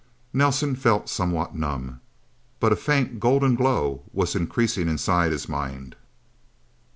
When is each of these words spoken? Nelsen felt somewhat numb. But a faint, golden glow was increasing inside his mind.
Nelsen 0.33 0.75
felt 0.75 1.09
somewhat 1.09 1.53
numb. 1.55 1.99
But 2.59 2.73
a 2.73 2.75
faint, 2.75 3.19
golden 3.19 3.53
glow 3.53 4.01
was 4.11 4.33
increasing 4.33 4.87
inside 4.87 5.31
his 5.31 5.47
mind. 5.47 5.95